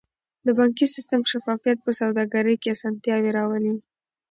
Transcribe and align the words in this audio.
د 0.45 0.47
بانکي 0.57 0.87
سیستم 0.95 1.21
شفافیت 1.31 1.77
په 1.85 1.91
سوداګرۍ 1.99 2.55
کې 2.61 2.69
اسانتیاوې 2.75 3.31
راولي. 3.37 3.73